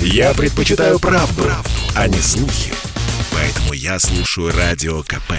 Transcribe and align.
Я 0.00 0.34
предпочитаю 0.34 0.98
правду, 0.98 1.42
правду, 1.42 1.70
а 1.94 2.08
не 2.08 2.18
слухи. 2.18 2.72
Поэтому 3.32 3.72
я 3.72 3.98
слушаю 3.98 4.52
Радио 4.52 5.02
КП. 5.02 5.32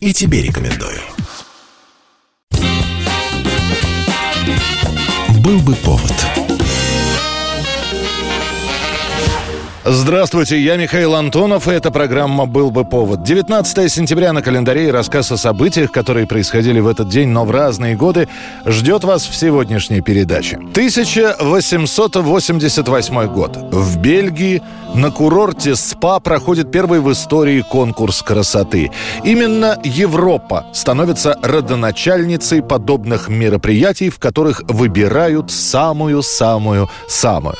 И 0.00 0.12
тебе 0.12 0.42
рекомендую. 0.42 1.00
Был 5.40 5.60
бы 5.60 5.74
повод. 5.76 6.43
Здравствуйте, 9.86 10.58
я 10.58 10.76
Михаил 10.76 11.14
Антонов, 11.14 11.68
и 11.68 11.72
эта 11.72 11.90
программа 11.90 12.46
«Был 12.46 12.70
бы 12.70 12.86
повод». 12.86 13.22
19 13.22 13.92
сентября 13.92 14.32
на 14.32 14.40
календаре 14.40 14.88
и 14.88 14.90
рассказ 14.90 15.30
о 15.30 15.36
событиях, 15.36 15.92
которые 15.92 16.26
происходили 16.26 16.80
в 16.80 16.88
этот 16.88 17.10
день, 17.10 17.28
но 17.28 17.44
в 17.44 17.50
разные 17.50 17.94
годы, 17.94 18.26
ждет 18.64 19.04
вас 19.04 19.26
в 19.26 19.34
сегодняшней 19.34 20.00
передаче. 20.00 20.56
1888 20.56 23.26
год. 23.26 23.58
В 23.72 23.98
Бельгии 23.98 24.62
на 24.94 25.10
курорте 25.10 25.74
СПА 25.74 26.20
проходит 26.20 26.70
первый 26.70 27.00
в 27.00 27.12
истории 27.12 27.60
конкурс 27.60 28.22
красоты. 28.22 28.90
Именно 29.22 29.78
Европа 29.84 30.64
становится 30.72 31.36
родоначальницей 31.42 32.62
подобных 32.62 33.28
мероприятий, 33.28 34.08
в 34.08 34.18
которых 34.18 34.62
выбирают 34.66 35.50
самую-самую-самую. 35.50 37.56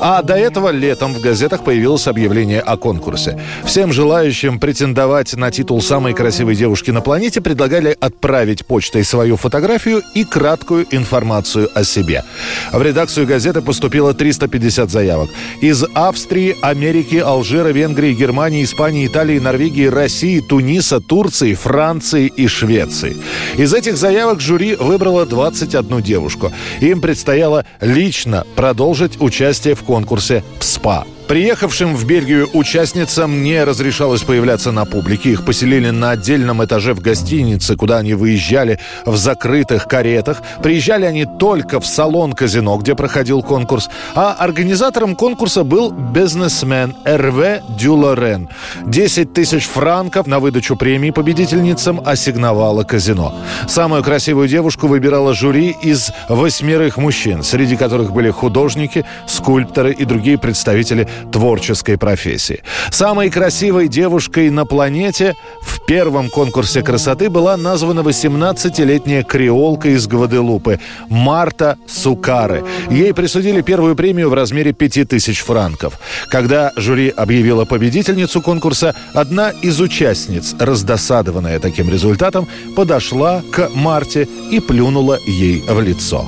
А 0.00 0.22
до 0.22 0.34
этого 0.34 0.68
летом 0.70 1.14
в 1.14 1.22
газетах 1.22 1.61
появилось 1.62 2.06
объявление 2.06 2.60
о 2.60 2.76
конкурсе. 2.76 3.40
Всем 3.64 3.92
желающим 3.92 4.58
претендовать 4.58 5.34
на 5.34 5.50
титул 5.50 5.80
самой 5.80 6.14
красивой 6.14 6.56
девушки 6.56 6.90
на 6.90 7.00
планете 7.00 7.40
предлагали 7.40 7.96
отправить 8.00 8.66
почтой 8.66 9.04
свою 9.04 9.36
фотографию 9.36 10.02
и 10.14 10.24
краткую 10.24 10.86
информацию 10.90 11.68
о 11.74 11.84
себе. 11.84 12.24
В 12.72 12.82
редакцию 12.82 13.26
газеты 13.26 13.60
поступило 13.62 14.14
350 14.14 14.90
заявок. 14.90 15.30
Из 15.60 15.84
Австрии, 15.94 16.56
Америки, 16.62 17.16
Алжира, 17.16 17.68
Венгрии, 17.68 18.14
Германии, 18.14 18.64
Испании, 18.64 19.06
Италии, 19.06 19.38
Норвегии, 19.38 19.86
России, 19.86 20.40
Туниса, 20.40 21.00
Турции, 21.00 21.54
Франции 21.54 22.26
и 22.26 22.46
Швеции. 22.46 23.16
Из 23.56 23.72
этих 23.74 23.96
заявок 23.96 24.40
жюри 24.40 24.74
выбрало 24.76 25.26
21 25.26 26.02
девушку. 26.02 26.52
Им 26.80 27.00
предстояло 27.00 27.64
лично 27.80 28.44
продолжить 28.56 29.20
участие 29.20 29.74
в 29.74 29.82
конкурсе 29.82 30.42
«ПСПА». 30.58 31.06
Приехавшим 31.32 31.96
в 31.96 32.04
Бельгию 32.04 32.46
участницам 32.52 33.42
не 33.42 33.64
разрешалось 33.64 34.20
появляться 34.20 34.70
на 34.70 34.84
публике. 34.84 35.30
Их 35.30 35.46
поселили 35.46 35.88
на 35.88 36.10
отдельном 36.10 36.62
этаже 36.62 36.92
в 36.92 37.00
гостинице, 37.00 37.74
куда 37.74 37.96
они 37.96 38.12
выезжали 38.12 38.78
в 39.06 39.16
закрытых 39.16 39.88
каретах. 39.88 40.42
Приезжали 40.62 41.06
они 41.06 41.24
только 41.24 41.80
в 41.80 41.86
салон 41.86 42.34
казино, 42.34 42.76
где 42.76 42.94
проходил 42.94 43.40
конкурс. 43.40 43.88
А 44.14 44.34
организатором 44.38 45.16
конкурса 45.16 45.64
был 45.64 45.90
бизнесмен 45.90 46.94
Эрве 47.06 47.62
Дюлорен. 47.78 48.50
10 48.84 49.32
тысяч 49.32 49.64
франков 49.64 50.26
на 50.26 50.38
выдачу 50.38 50.76
премии 50.76 51.12
победительницам 51.12 52.02
ассигновало 52.04 52.82
казино. 52.82 53.34
Самую 53.66 54.02
красивую 54.02 54.48
девушку 54.48 54.86
выбирала 54.86 55.32
жюри 55.32 55.74
из 55.80 56.12
восьмерых 56.28 56.98
мужчин, 56.98 57.42
среди 57.42 57.78
которых 57.78 58.12
были 58.12 58.28
художники, 58.28 59.06
скульпторы 59.26 59.94
и 59.94 60.04
другие 60.04 60.36
представители 60.36 61.08
творческой 61.30 61.98
профессии. 61.98 62.62
Самой 62.90 63.30
красивой 63.30 63.88
девушкой 63.88 64.50
на 64.50 64.64
планете 64.64 65.34
в 65.62 65.84
первом 65.86 66.28
конкурсе 66.30 66.82
красоты 66.82 67.30
была 67.30 67.56
названа 67.56 68.00
18-летняя 68.00 69.22
креолка 69.22 69.88
из 69.88 70.06
Гваделупы 70.06 70.80
Марта 71.08 71.76
Сукары. 71.86 72.64
Ей 72.90 73.12
присудили 73.14 73.60
первую 73.62 73.96
премию 73.96 74.30
в 74.30 74.34
размере 74.34 74.72
5000 74.72 75.40
франков. 75.40 75.98
Когда 76.28 76.72
жюри 76.76 77.08
объявило 77.08 77.64
победительницу 77.64 78.40
конкурса, 78.40 78.94
одна 79.14 79.50
из 79.50 79.80
участниц, 79.80 80.54
раздосадованная 80.58 81.58
таким 81.58 81.90
результатом, 81.90 82.48
подошла 82.74 83.42
к 83.52 83.70
Марте 83.74 84.28
и 84.50 84.60
плюнула 84.60 85.18
ей 85.26 85.62
в 85.68 85.80
лицо. 85.80 86.26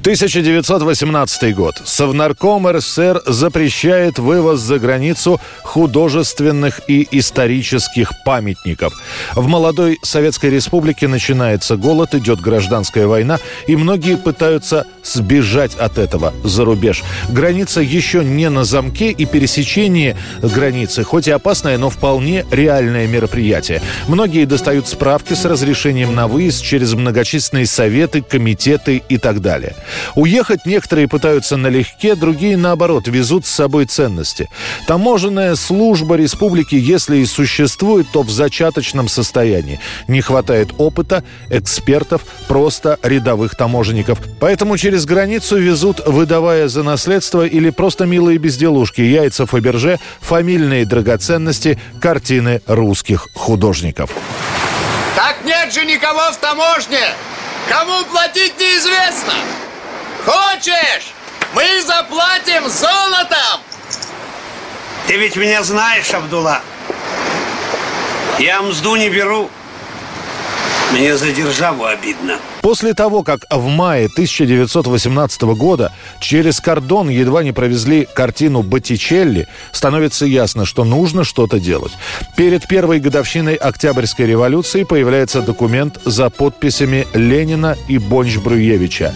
1918 0.00 1.54
год. 1.56 1.74
Совнарком 1.84 2.68
РСФСР 2.68 3.22
запрещает 3.26 4.18
вывоз 4.18 4.60
за 4.60 4.78
границу 4.78 5.40
художественных 5.64 6.80
и 6.88 7.06
исторических 7.10 8.12
памятников. 8.24 8.92
В 9.34 9.46
молодой 9.48 9.98
Советской 10.02 10.50
Республике 10.50 11.08
начинается 11.08 11.76
голод, 11.76 12.14
идет 12.14 12.40
гражданская 12.40 13.06
война, 13.06 13.38
и 13.66 13.76
многие 13.76 14.16
пытаются 14.16 14.86
сбежать 15.02 15.74
от 15.74 15.98
этого 15.98 16.32
за 16.44 16.64
рубеж. 16.64 17.02
Граница 17.28 17.80
еще 17.80 18.24
не 18.24 18.48
на 18.50 18.64
замке, 18.64 19.10
и 19.10 19.26
пересечение 19.26 20.16
границы, 20.40 21.02
хоть 21.02 21.28
и 21.28 21.32
опасное, 21.32 21.76
но 21.76 21.90
вполне 21.90 22.46
реальное 22.50 23.06
мероприятие. 23.08 23.82
Многие 24.06 24.44
достают 24.44 24.86
справки 24.86 25.34
с 25.34 25.44
разрешением 25.44 26.14
на 26.14 26.28
выезд 26.28 26.62
через 26.62 26.94
многочисленные 26.94 27.66
советы, 27.66 28.22
комитеты 28.22 29.02
и 29.08 29.18
так 29.18 29.40
далее. 29.40 29.74
Уехать 30.14 30.66
некоторые 30.66 31.08
пытаются 31.08 31.56
налегке, 31.56 32.14
другие, 32.14 32.56
наоборот, 32.56 33.08
везут 33.08 33.46
с 33.46 33.50
собой 33.50 33.86
ценности. 33.86 34.48
Таможенная 34.86 35.54
служба 35.54 36.16
республики, 36.16 36.74
если 36.74 37.18
и 37.18 37.26
существует, 37.26 38.06
то 38.12 38.22
в 38.22 38.30
зачаточном 38.30 39.08
состоянии. 39.08 39.80
Не 40.06 40.20
хватает 40.20 40.70
опыта, 40.78 41.24
экспертов, 41.50 42.22
просто 42.46 42.98
рядовых 43.02 43.56
таможенников. 43.56 44.18
Поэтому 44.40 44.76
через 44.76 45.04
границу 45.04 45.56
везут, 45.58 46.06
выдавая 46.06 46.68
за 46.68 46.82
наследство 46.82 47.46
или 47.46 47.70
просто 47.70 48.06
милые 48.06 48.38
безделушки, 48.38 49.00
яйца 49.00 49.46
Фаберже, 49.46 49.98
фамильные 50.20 50.84
драгоценности, 50.84 51.78
картины 52.00 52.62
русских 52.66 53.28
художников. 53.34 54.10
Так 55.16 55.36
нет 55.44 55.72
же 55.72 55.84
никого 55.84 56.30
в 56.32 56.36
таможне! 56.36 57.00
Кому 57.68 58.04
платить 58.04 58.58
неизвестно! 58.58 59.34
Хочешь? 60.24 61.12
Мы 61.54 61.82
заплатим 61.82 62.68
золотом! 62.68 63.60
Ты 65.06 65.16
ведь 65.16 65.36
меня 65.36 65.62
знаешь, 65.62 66.12
Абдулла. 66.12 66.60
Я 68.38 68.60
мзду 68.62 68.96
не 68.96 69.08
беру. 69.08 69.50
Мне 70.92 71.16
за 71.16 71.32
державу 71.32 71.84
обидно. 71.84 72.38
После 72.62 72.94
того, 72.94 73.22
как 73.22 73.40
в 73.50 73.66
мае 73.68 74.06
1918 74.06 75.42
года 75.42 75.92
через 76.20 76.60
кордон 76.60 77.08
едва 77.08 77.42
не 77.42 77.52
провезли 77.52 78.06
картину 78.14 78.62
Боттичелли, 78.62 79.48
становится 79.72 80.24
ясно, 80.26 80.64
что 80.64 80.84
нужно 80.84 81.24
что-то 81.24 81.58
делать. 81.58 81.92
Перед 82.36 82.66
первой 82.68 83.00
годовщиной 83.00 83.54
Октябрьской 83.54 84.26
революции 84.26 84.84
появляется 84.84 85.40
документ 85.42 85.98
за 86.04 86.30
подписями 86.30 87.06
Ленина 87.14 87.76
и 87.88 87.98
Бонч-Бруевича 87.98 89.14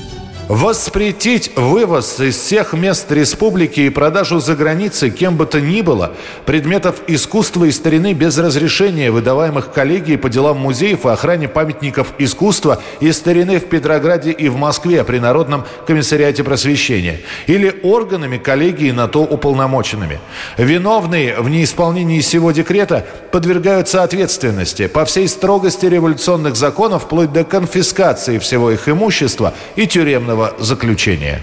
Воспретить 0.52 1.50
вывоз 1.56 2.20
из 2.20 2.36
всех 2.36 2.74
мест 2.74 3.10
республики 3.10 3.80
и 3.80 3.88
продажу 3.88 4.38
за 4.38 4.54
границей 4.54 5.10
кем 5.10 5.38
бы 5.38 5.46
то 5.46 5.62
ни 5.62 5.80
было 5.80 6.12
предметов 6.44 6.96
искусства 7.06 7.64
и 7.64 7.70
старины 7.70 8.12
без 8.12 8.36
разрешения, 8.36 9.10
выдаваемых 9.10 9.72
коллегией 9.72 10.18
по 10.18 10.28
делам 10.28 10.58
музеев 10.58 11.06
и 11.06 11.08
охране 11.08 11.48
памятников 11.48 12.12
искусства 12.18 12.82
и 13.00 13.12
старины 13.12 13.60
в 13.60 13.64
Петрограде 13.64 14.30
и 14.30 14.50
в 14.50 14.56
Москве 14.56 15.04
при 15.04 15.20
Народном 15.20 15.64
комиссариате 15.86 16.44
просвещения 16.44 17.20
или 17.46 17.80
органами 17.82 18.36
коллегии 18.36 18.91
на 18.91 19.08
то 19.08 19.22
уполномоченными. 19.22 20.20
Виновные 20.58 21.41
в 21.41 21.48
неисполнении 21.48 22.20
сего 22.20 22.52
декрета 22.52 23.06
подвергаются 23.30 24.02
ответственности 24.02 24.86
по 24.86 25.06
всей 25.06 25.28
строгости 25.28 25.86
революционных 25.86 26.56
законов 26.56 27.04
вплоть 27.04 27.32
до 27.32 27.44
конфискации 27.44 28.38
всего 28.38 28.70
их 28.70 28.86
имущества 28.86 29.54
и 29.76 29.86
тюремного 29.86 30.41
заключения. 30.58 31.41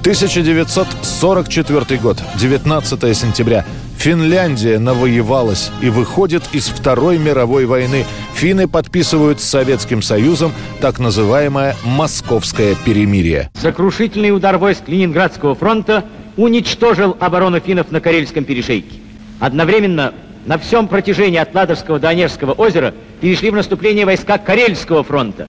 1944 0.00 2.00
год, 2.00 2.22
19 2.36 3.16
сентября. 3.16 3.64
Финляндия 3.98 4.78
навоевалась 4.78 5.72
и 5.82 5.90
выходит 5.90 6.44
из 6.52 6.68
Второй 6.68 7.18
мировой 7.18 7.66
войны. 7.66 8.04
Финны 8.34 8.68
подписывают 8.68 9.40
с 9.40 9.44
Советским 9.44 10.02
Союзом 10.02 10.52
так 10.80 11.00
называемое 11.00 11.74
«Московское 11.84 12.76
перемирие». 12.86 13.50
Сокрушительный 13.60 14.30
удар 14.30 14.56
войск 14.56 14.82
Ленинградского 14.86 15.56
фронта 15.56 16.04
уничтожил 16.36 17.16
оборону 17.18 17.58
финнов 17.58 17.90
на 17.90 18.00
Карельском 18.00 18.44
перешейке. 18.44 19.00
Одновременно 19.40 20.14
на 20.46 20.58
всем 20.58 20.86
протяжении 20.86 21.38
от 21.38 21.52
Ладожского 21.52 21.98
до 21.98 22.10
Онежского 22.10 22.52
озера 22.52 22.94
перешли 23.20 23.50
в 23.50 23.54
наступление 23.54 24.06
войска 24.06 24.38
Карельского 24.38 25.02
фронта. 25.02 25.47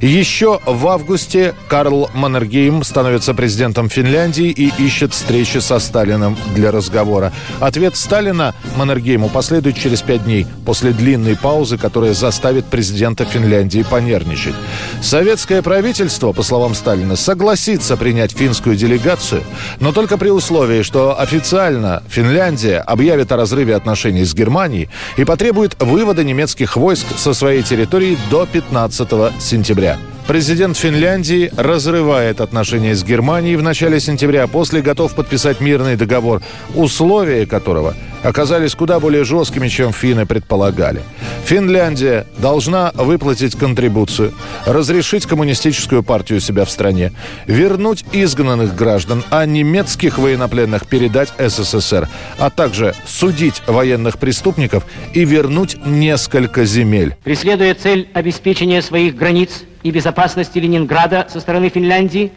Еще 0.00 0.60
в 0.66 0.86
августе 0.88 1.54
Карл 1.68 2.10
Маннергейм 2.14 2.82
становится 2.82 3.34
президентом 3.34 3.88
Финляндии 3.88 4.50
и 4.50 4.72
ищет 4.78 5.12
встречи 5.12 5.58
со 5.58 5.78
Сталиным 5.78 6.36
для 6.54 6.70
разговора. 6.70 7.32
Ответ 7.60 7.96
Сталина 7.96 8.54
Маннергейму 8.76 9.28
последует 9.28 9.76
через 9.76 10.02
пять 10.02 10.24
дней 10.24 10.46
после 10.64 10.92
длинной 10.92 11.36
паузы, 11.36 11.78
которая 11.78 12.14
заставит 12.14 12.66
президента 12.66 13.24
Финляндии 13.24 13.84
понервничать. 13.88 14.54
Советское 15.02 15.62
правительство, 15.62 16.32
по 16.32 16.42
словам 16.42 16.74
Сталина, 16.74 17.16
согласится 17.16 17.96
принять 17.96 18.32
финскую 18.32 18.76
делегацию, 18.76 19.42
но 19.80 19.92
только 19.92 20.18
при 20.18 20.30
условии, 20.30 20.82
что 20.82 21.18
официально 21.18 22.02
Финляндия 22.08 22.78
объявит 22.78 23.32
о 23.32 23.36
разрыве 23.36 23.76
отношений 23.76 24.24
с 24.24 24.34
Германией 24.34 24.88
и 25.16 25.24
потребует 25.24 25.76
вывода 25.80 26.24
немецких 26.24 26.76
войск 26.76 27.06
со 27.16 27.34
своей 27.34 27.62
территории 27.62 28.18
до 28.30 28.46
15 28.46 29.08
сентября. 29.40 29.93
Президент 30.26 30.78
Финляндии 30.78 31.52
разрывает 31.54 32.40
отношения 32.40 32.94
с 32.94 33.04
Германией 33.04 33.56
в 33.56 33.62
начале 33.62 34.00
сентября, 34.00 34.46
после 34.46 34.80
готов 34.80 35.14
подписать 35.14 35.60
мирный 35.60 35.96
договор, 35.96 36.40
условия 36.74 37.44
которого 37.44 37.94
оказались 38.22 38.74
куда 38.74 39.00
более 39.00 39.24
жесткими, 39.24 39.68
чем 39.68 39.92
финны 39.92 40.24
предполагали. 40.24 41.02
Финляндия 41.44 42.26
должна 42.38 42.90
выплатить 42.94 43.54
контрибуцию, 43.54 44.32
разрешить 44.64 45.26
коммунистическую 45.26 46.02
партию 46.02 46.40
себя 46.40 46.64
в 46.64 46.70
стране, 46.70 47.12
вернуть 47.46 48.06
изгнанных 48.12 48.74
граждан, 48.74 49.22
а 49.28 49.44
немецких 49.44 50.16
военнопленных 50.16 50.86
передать 50.86 51.34
СССР, 51.38 52.08
а 52.38 52.48
также 52.48 52.94
судить 53.06 53.62
военных 53.66 54.16
преступников 54.16 54.86
и 55.12 55.26
вернуть 55.26 55.76
несколько 55.84 56.64
земель. 56.64 57.14
Преследуя 57.24 57.74
цель 57.74 58.08
обеспечения 58.14 58.80
своих 58.80 59.16
границ 59.16 59.64
и 59.84 59.90
безопасности 59.92 60.58
Ленинграда 60.58 61.28
со 61.30 61.38
стороны 61.38 61.68
Финляндии, 61.68 62.32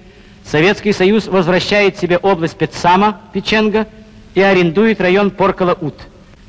Советский 0.45 0.93
Союз 0.93 1.27
возвращает 1.27 1.97
себе 1.97 2.17
область 2.17 2.57
Петсама, 2.57 3.21
Печенга, 3.33 3.87
и 4.35 4.41
арендует 4.41 5.01
район 5.01 5.31
Поркала-Ут. 5.31 5.95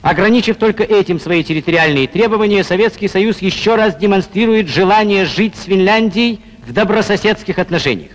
Ограничив 0.02 0.56
только 0.56 0.82
этим 0.84 1.18
свои 1.18 1.42
территориальные 1.42 2.06
требования, 2.06 2.62
Советский 2.62 3.08
Союз 3.08 3.38
еще 3.38 3.76
раз 3.76 3.96
демонстрирует 3.96 4.68
желание 4.68 5.24
жить 5.24 5.56
с 5.56 5.64
Финляндией 5.64 6.40
в 6.66 6.72
добрососедских 6.72 7.58
отношениях. 7.58 8.12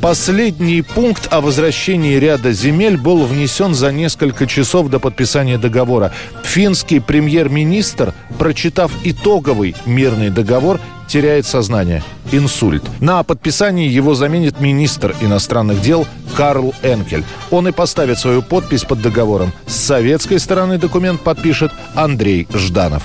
Последний 0.00 0.82
пункт 0.82 1.28
о 1.32 1.40
возвращении 1.40 2.16
ряда 2.16 2.52
земель 2.52 2.96
был 2.96 3.24
внесен 3.24 3.74
за 3.74 3.90
несколько 3.90 4.46
часов 4.46 4.88
до 4.88 5.00
подписания 5.00 5.58
договора. 5.58 6.12
Финский 6.44 7.00
премьер-министр, 7.00 8.12
прочитав 8.38 8.92
итоговый 9.02 9.74
мирный 9.86 10.30
договор, 10.30 10.80
теряет 11.14 11.46
сознание. 11.46 12.02
Инсульт. 12.32 12.82
На 13.00 13.22
подписании 13.22 13.88
его 13.88 14.16
заменит 14.16 14.58
министр 14.58 15.14
иностранных 15.20 15.80
дел 15.80 16.08
Карл 16.36 16.74
Энкель. 16.82 17.22
Он 17.52 17.68
и 17.68 17.70
поставит 17.70 18.18
свою 18.18 18.42
подпись 18.42 18.82
под 18.82 19.00
договором. 19.00 19.52
С 19.64 19.76
советской 19.76 20.40
стороны 20.40 20.76
документ 20.76 21.20
подпишет 21.20 21.70
Андрей 21.94 22.48
Жданов. 22.52 23.04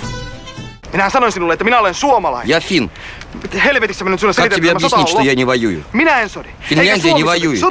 Minä 0.91 1.09
sanoin 1.09 1.31
sinulle, 1.31 1.53
että 1.53 1.63
minä 1.63 1.79
olen 1.79 1.93
suomalainen. 1.93 2.49
Я 2.49 2.59
фин. 2.59 2.89
Helvetissä 3.53 4.05
Как 4.35 4.55
тебе 4.55 4.71
объяснить, 4.71 5.07
что 5.07 5.21
я 5.21 5.35
не 5.35 5.45
воюю? 5.45 5.83
Minä 5.93 6.21
en 6.21 6.29
sodi. 6.29 6.49
Eikä 6.49 6.75
Финляндия 6.75 7.13
не 7.13 7.23
воюет. 7.23 7.61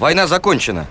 Война 0.00 0.26
закончена. 0.26 0.86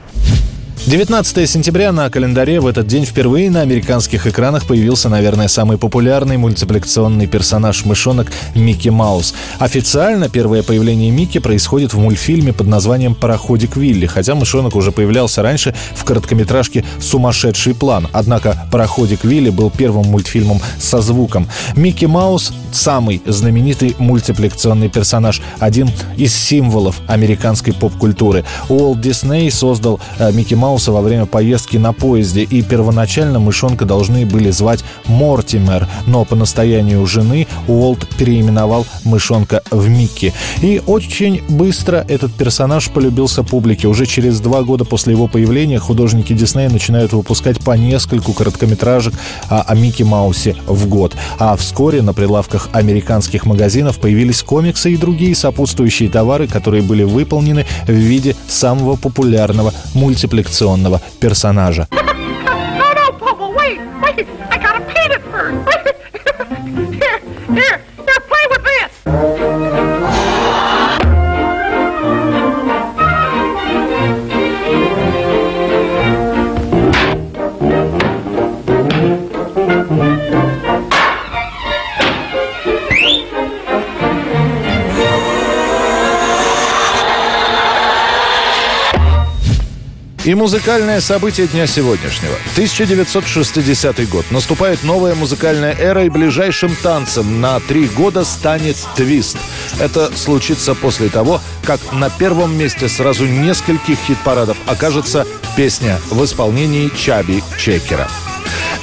19 0.88 1.48
сентября 1.48 1.92
на 1.92 2.10
календаре 2.10 2.60
в 2.60 2.66
этот 2.66 2.88
день 2.88 3.06
впервые 3.06 3.52
на 3.52 3.62
американских 3.62 4.26
экранах 4.26 4.66
появился, 4.66 5.10
наверное, 5.10 5.48
самый 5.48 5.78
популярный 5.78 6.38
мультипликационный 6.38 7.28
персонаж 7.28 7.86
мышонок 7.86 8.32
Микки 8.56 8.90
Маус. 8.90 9.36
Официально 9.60 10.28
первое 10.28 10.64
появление 10.64 11.12
Микки 11.12 11.38
происходит 11.38 11.94
в 11.94 12.00
мультфильме 12.00 12.52
под 12.52 12.66
названием 12.66 13.14
«Пароходик 13.14 13.78
Вилли», 13.78 14.08
хотя 14.08 14.34
мышонок 14.34 14.76
уже 14.76 14.92
появлялся 14.92 15.44
раньше 15.44 15.76
в 15.96 16.04
короткометражке 16.04 16.84
«Сумасшедший 17.00 17.76
план». 17.76 18.08
Однако 18.12 18.68
«Пароходик 18.72 19.24
Вилли» 19.24 19.52
был 19.52 19.70
первым 19.70 20.08
мультфильмом 20.08 20.60
со 20.80 21.00
звуком. 21.00 21.48
Микки 21.76 22.06
Маус– 22.06 22.54
самый 22.72 23.22
знаменитый 23.28 23.96
мультипликационный 24.00 24.90
персонаж, 24.90 25.44
один 25.60 25.92
из 26.18 26.34
символов 26.34 27.02
американской 27.08 27.72
поп-культуры. 27.72 28.46
Уолт 28.68 29.00
Дисней 29.00 29.52
создал 29.52 30.00
э, 30.18 30.32
Микки 30.32 30.56
Мауса 30.72 30.94
во 30.94 31.02
время 31.02 31.26
поездки 31.26 31.76
на 31.76 31.92
поезде, 31.92 32.44
и 32.44 32.62
первоначально 32.62 33.40
мышонка 33.40 33.84
должны 33.84 34.26
были 34.26 34.52
звать 34.52 34.86
Мортимер, 35.06 35.86
но 36.08 36.24
по 36.24 36.38
настоянию 36.38 37.06
жены 37.06 37.46
Уолт 37.68 38.08
переименовал 38.18 38.86
мышонка 39.04 39.64
в 39.70 39.90
Микки. 39.90 40.34
И 40.62 40.82
очень 40.88 41.42
быстро 41.50 42.06
этот 42.08 42.34
персонаж 42.34 42.90
полюбился 42.90 43.44
публике. 43.44 43.90
Уже 43.90 44.06
через 44.06 44.40
два 44.40 44.64
года 44.64 44.86
после 44.86 45.12
его 45.12 45.28
появления 45.28 45.78
художники 45.78 46.32
Диснея 46.32 46.70
начинают 46.70 47.12
выпускать 47.12 47.60
по 47.60 47.72
нескольку 47.72 48.32
короткометражек 48.32 49.14
о, 49.50 49.64
о 49.64 49.76
Микки 49.76 50.04
Маусе 50.04 50.56
в 50.68 50.88
год. 50.88 51.18
А 51.38 51.58
вскоре 51.58 52.02
на 52.02 52.14
прилавках 52.14 52.70
американских 52.72 53.46
магазинов 53.46 54.00
появились 54.00 54.42
комиксы 54.42 54.94
и 54.94 54.98
другие 54.98 55.36
сопутствующие 55.36 56.10
товары, 56.10 56.48
которые 56.48 56.82
были 56.82 57.04
выполнены 57.04 57.66
в 57.86 57.92
виде 57.92 58.38
самого 58.48 58.96
популярного 58.96 59.74
мультипликационного 60.62 61.02
персонажа. 61.20 61.88
И 90.24 90.36
музыкальное 90.36 91.02
событие 91.02 91.48
дня 91.48 91.66
сегодняшнего. 91.66 92.36
1960 92.54 94.08
год. 94.08 94.26
Наступает 94.30 94.84
новая 94.84 95.16
музыкальная 95.16 95.74
эра, 95.74 96.06
и 96.06 96.10
ближайшим 96.10 96.76
танцем 96.76 97.42
на 97.42 97.60
три 97.60 97.88
года 97.88 98.24
станет 98.24 98.78
твист. 98.96 99.38
Это 99.80 100.16
случится 100.16 100.76
после 100.76 101.10
того, 101.10 101.42
как 101.64 101.80
на 101.92 102.12
первом 102.12 102.56
месте 102.56 102.88
сразу 102.88 103.26
нескольких 103.26 103.98
хит-парадов 103.98 104.58
окажется 104.68 105.26
песня 105.58 106.00
в 106.12 106.24
исполнении 106.24 106.90
Чаби 106.90 107.44
Чекера. 107.58 108.08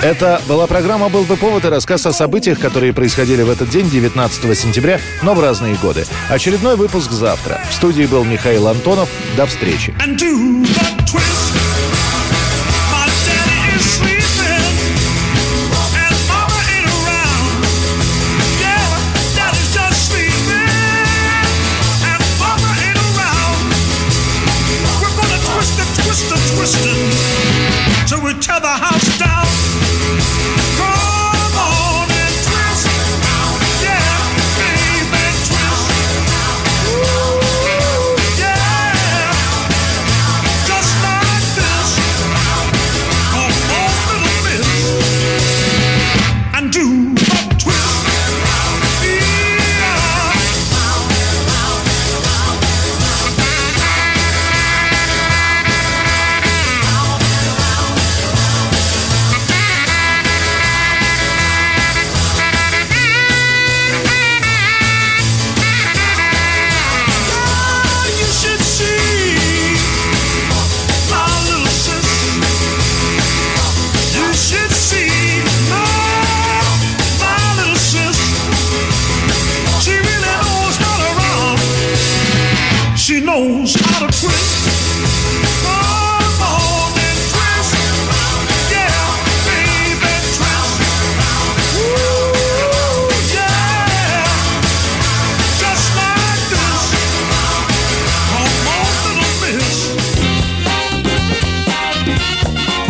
Это 0.03 0.41
была 0.49 0.67
программа 0.67 1.09
«Был 1.09 1.23
бы 1.23 1.37
повод» 1.37 1.65
и 1.65 1.69
рассказ 1.69 2.07
о 2.07 2.13
событиях, 2.13 2.59
которые 2.59 2.93
происходили 2.93 3.43
в 3.43 3.51
этот 3.51 3.69
день, 3.69 3.89
19 3.89 4.59
сентября, 4.59 5.01
но 5.23 5.35
в 5.35 5.41
разные 5.41 5.75
годы. 5.77 6.05
Очередной 6.29 6.77
выпуск 6.77 7.13
завтра. 7.13 7.61
В 7.71 7.75
студии 7.75 8.05
был 8.05 8.25
Михаил 8.25 8.69
Антонов. 8.69 9.09
До 9.37 9.47
встречи. 9.47 9.95
twist. 11.11 11.48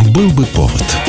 Был 0.09 0.29
бы 0.31 0.43
повод. 0.47 1.08